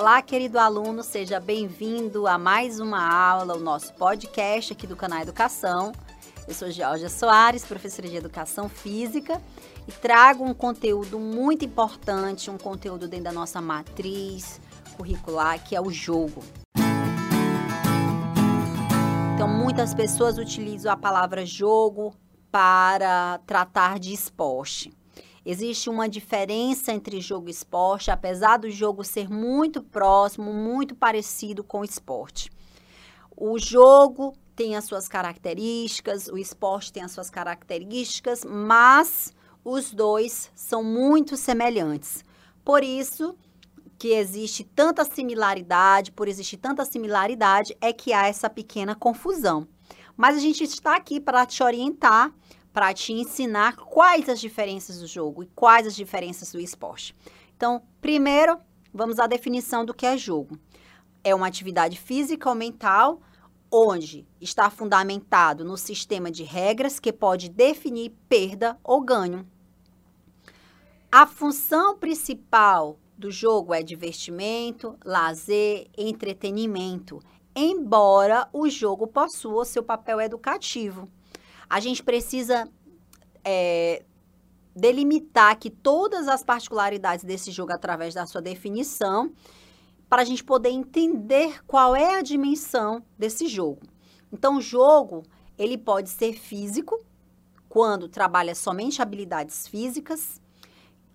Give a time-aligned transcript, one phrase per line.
[0.00, 5.20] Olá, querido aluno, seja bem-vindo a mais uma aula, o nosso podcast aqui do canal
[5.20, 5.92] Educação.
[6.48, 9.42] Eu sou Georgia Soares, professora de Educação Física,
[9.86, 14.58] e trago um conteúdo muito importante, um conteúdo dentro da nossa matriz
[14.96, 16.42] curricular, que é o jogo.
[19.34, 22.14] Então, muitas pessoas utilizam a palavra jogo
[22.50, 24.98] para tratar de esporte.
[25.44, 31.64] Existe uma diferença entre jogo e esporte, apesar do jogo ser muito próximo, muito parecido
[31.64, 32.50] com o esporte.
[33.36, 39.34] O jogo tem as suas características, o esporte tem as suas características, mas
[39.64, 42.22] os dois são muito semelhantes.
[42.62, 43.34] Por isso
[43.98, 49.66] que existe tanta similaridade, por existir tanta similaridade, é que há essa pequena confusão.
[50.16, 52.30] Mas a gente está aqui para te orientar
[52.72, 57.14] para te ensinar quais as diferenças do jogo e quais as diferenças do esporte.
[57.56, 58.58] Então, primeiro,
[58.92, 60.58] vamos à definição do que é jogo.
[61.22, 63.20] É uma atividade física ou mental
[63.72, 69.46] onde está fundamentado no sistema de regras que pode definir perda ou ganho.
[71.12, 77.20] A função principal do jogo é divertimento, lazer, entretenimento,
[77.54, 81.08] embora o jogo possua seu papel educativo
[81.70, 82.68] a gente precisa
[83.44, 84.02] é,
[84.74, 89.32] delimitar aqui todas as particularidades desse jogo através da sua definição,
[90.08, 93.82] para a gente poder entender qual é a dimensão desse jogo.
[94.32, 95.22] Então, o jogo,
[95.56, 96.98] ele pode ser físico,
[97.68, 100.40] quando trabalha somente habilidades físicas,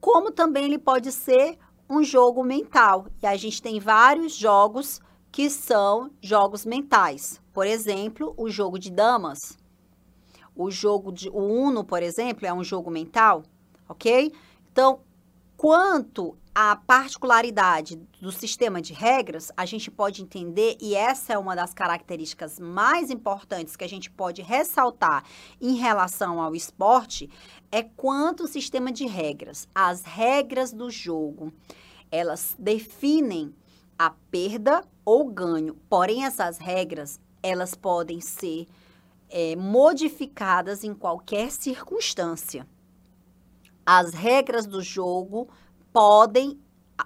[0.00, 1.58] como também ele pode ser
[1.90, 3.08] um jogo mental.
[3.20, 5.00] E a gente tem vários jogos
[5.32, 7.42] que são jogos mentais.
[7.52, 9.58] Por exemplo, o jogo de damas,
[10.56, 13.42] o jogo de o Uno, por exemplo, é um jogo mental,
[13.88, 14.32] ok?
[14.72, 15.00] Então,
[15.56, 21.54] quanto à particularidade do sistema de regras, a gente pode entender, e essa é uma
[21.54, 25.22] das características mais importantes que a gente pode ressaltar
[25.60, 27.28] em relação ao esporte,
[27.70, 31.52] é quanto o sistema de regras, as regras do jogo,
[32.10, 33.54] elas definem
[33.98, 35.74] a perda ou ganho.
[35.88, 38.66] Porém, essas regras, elas podem ser
[39.28, 42.66] é, modificadas em qualquer circunstância.
[43.84, 45.48] As regras do jogo
[45.92, 46.60] podem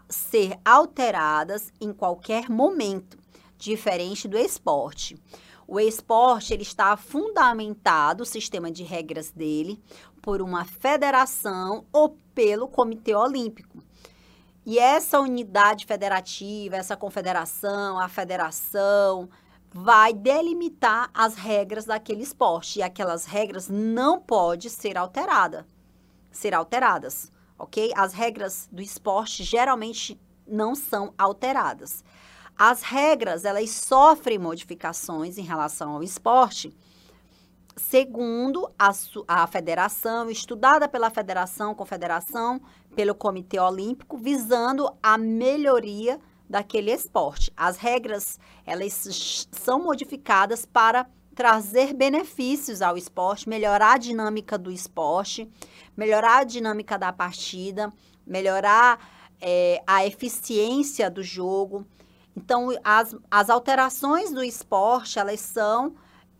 [0.08, 3.18] ser alteradas em qualquer momento,
[3.58, 5.16] diferente do esporte.
[5.66, 9.80] O esporte ele está fundamentado, o sistema de regras dele,
[10.20, 13.82] por uma federação ou pelo Comitê Olímpico.
[14.66, 19.28] E essa unidade federativa, essa confederação, a federação,
[19.72, 25.64] vai delimitar as regras daquele esporte e aquelas regras não podem ser alteradas,
[26.30, 27.92] ser alteradas, ok?
[27.96, 32.02] As regras do esporte geralmente não são alteradas.
[32.58, 36.76] As regras, elas sofrem modificações em relação ao esporte,
[37.76, 38.90] segundo a,
[39.26, 42.60] a federação, estudada pela federação, confederação,
[42.94, 47.52] pelo Comitê Olímpico, visando a melhoria daquele esporte.
[47.56, 55.48] As regras, elas são modificadas para trazer benefícios ao esporte, melhorar a dinâmica do esporte,
[55.96, 57.92] melhorar a dinâmica da partida,
[58.26, 58.98] melhorar
[59.40, 61.86] é, a eficiência do jogo.
[62.36, 65.94] Então, as, as alterações do esporte, elas são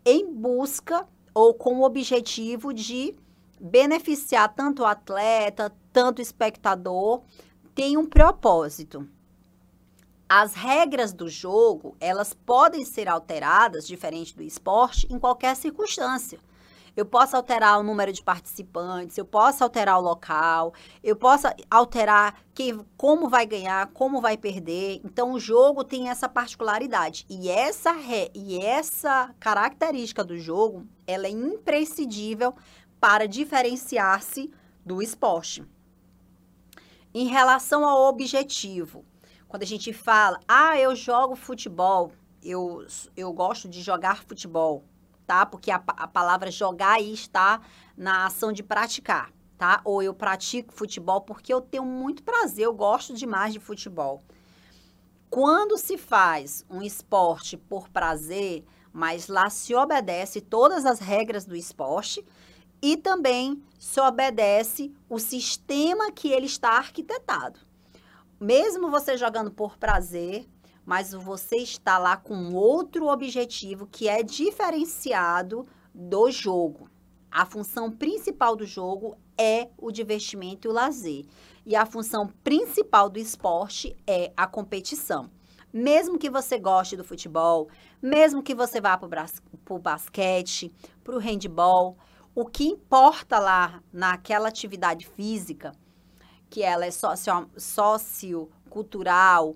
[0.05, 3.15] em busca ou com o objetivo de
[3.61, 7.21] beneficiar tanto o atleta, tanto o espectador,
[7.73, 9.07] tem um propósito.
[10.33, 16.39] As regras do jogo, elas podem ser alteradas, diferente do esporte, em qualquer circunstância.
[16.95, 22.41] Eu posso alterar o número de participantes, eu posso alterar o local, eu posso alterar
[22.53, 25.01] quem, como vai ganhar, como vai perder.
[25.03, 27.25] Então, o jogo tem essa particularidade.
[27.29, 32.55] E essa, re, e essa característica do jogo, ela é imprescindível
[33.01, 34.49] para diferenciar-se
[34.85, 35.61] do esporte.
[37.13, 39.03] Em relação ao objetivo,
[39.51, 42.87] quando a gente fala, ah, eu jogo futebol, eu,
[43.17, 44.85] eu gosto de jogar futebol,
[45.27, 45.45] tá?
[45.45, 47.59] Porque a, a palavra jogar aí está
[47.97, 49.81] na ação de praticar, tá?
[49.83, 54.21] Ou eu pratico futebol porque eu tenho muito prazer, eu gosto demais de futebol.
[55.29, 58.63] Quando se faz um esporte por prazer,
[58.93, 62.25] mas lá se obedece todas as regras do esporte
[62.81, 67.69] e também se obedece o sistema que ele está arquitetado
[68.41, 70.49] mesmo você jogando por prazer,
[70.83, 76.89] mas você está lá com outro objetivo que é diferenciado do jogo.
[77.29, 81.25] A função principal do jogo é o divertimento e o lazer.
[81.63, 85.29] E a função principal do esporte é a competição.
[85.71, 87.69] Mesmo que você goste do futebol,
[88.01, 89.07] mesmo que você vá para
[89.69, 90.73] o basquete,
[91.03, 91.95] para o handball,
[92.33, 95.73] o que importa lá naquela atividade física,
[96.51, 99.55] que ela é socio, sociocultural,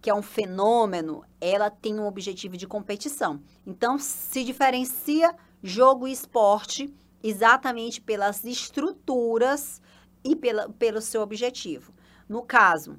[0.00, 3.42] que é um fenômeno, ela tem um objetivo de competição.
[3.66, 9.82] Então, se diferencia jogo e esporte exatamente pelas estruturas
[10.22, 11.92] e pela, pelo seu objetivo.
[12.28, 12.96] No caso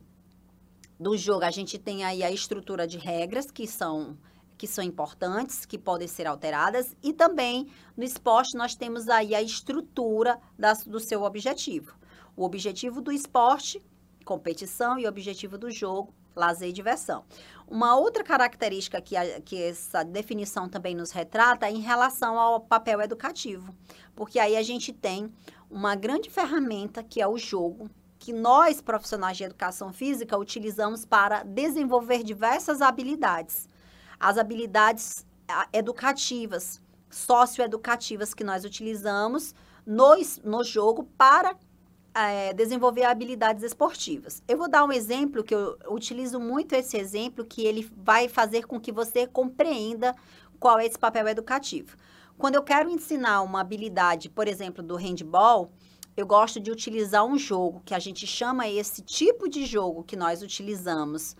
[0.99, 4.17] do jogo, a gente tem aí a estrutura de regras que são
[4.57, 9.41] que são importantes, que podem ser alteradas, e também no esporte nós temos aí a
[9.41, 11.95] estrutura das, do seu objetivo.
[12.37, 13.83] O objetivo do esporte,
[14.23, 17.25] competição, e o objetivo do jogo, lazer e diversão.
[17.67, 22.59] Uma outra característica que, a, que essa definição também nos retrata é em relação ao
[22.59, 23.75] papel educativo,
[24.15, 25.33] porque aí a gente tem
[25.69, 27.89] uma grande ferramenta que é o jogo,
[28.19, 33.67] que nós, profissionais de educação física, utilizamos para desenvolver diversas habilidades.
[34.19, 35.25] As habilidades
[35.73, 39.55] educativas, socioeducativas que nós utilizamos
[39.85, 41.55] no, no jogo para
[42.17, 44.41] é, desenvolver habilidades esportivas.
[44.47, 48.65] Eu vou dar um exemplo que eu utilizo muito esse exemplo, que ele vai fazer
[48.65, 50.15] com que você compreenda
[50.59, 51.95] qual é esse papel educativo.
[52.35, 55.71] Quando eu quero ensinar uma habilidade, por exemplo, do handball,
[56.15, 60.15] eu gosto de utilizar um jogo que a gente chama esse tipo de jogo que
[60.15, 61.35] nós utilizamos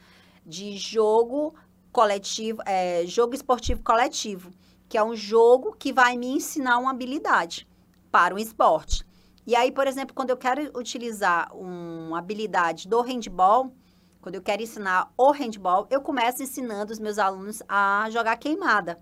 [0.46, 1.56] de jogo
[1.92, 4.52] coletivo, é, jogo esportivo coletivo,
[4.88, 7.68] que é um jogo que vai me ensinar uma habilidade
[8.12, 9.07] para um esporte.
[9.48, 13.74] E aí, por exemplo, quando eu quero utilizar uma habilidade do handball,
[14.20, 19.00] quando eu quero ensinar o handball, eu começo ensinando os meus alunos a jogar queimada.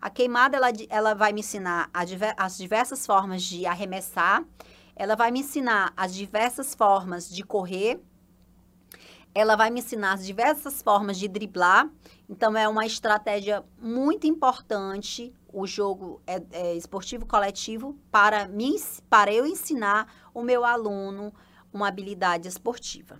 [0.00, 4.44] A queimada, ela, ela vai me ensinar as diversas formas de arremessar,
[4.96, 8.02] ela vai me ensinar as diversas formas de correr,
[9.32, 11.88] ela vai me ensinar as diversas formas de driblar.
[12.28, 18.74] Então, é uma estratégia muito importante o jogo é, é esportivo coletivo para, mim,
[19.08, 21.32] para eu ensinar o meu aluno
[21.72, 23.18] uma habilidade esportiva.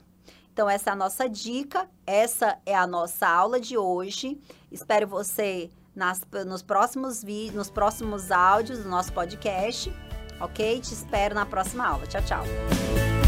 [0.53, 4.41] Então, essa é a nossa dica, essa é a nossa aula de hoje.
[4.71, 9.93] Espero você nas, nos próximos vídeos, nos próximos áudios do nosso podcast,
[10.41, 10.81] ok?
[10.81, 12.07] Te espero na próxima aula.
[12.07, 13.24] Tchau, tchau.